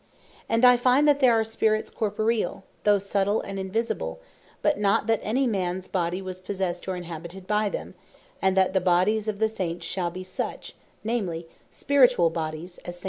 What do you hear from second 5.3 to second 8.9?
mans body was possessed, or inhabited by them; And that the